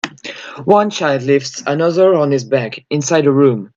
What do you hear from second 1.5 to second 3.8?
another on his back, inside a room.